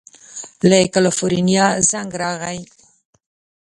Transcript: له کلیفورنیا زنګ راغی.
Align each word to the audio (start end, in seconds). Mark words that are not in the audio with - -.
له 0.69 0.77
کلیفورنیا 0.93 1.65
زنګ 1.89 2.11
راغی. 2.21 2.59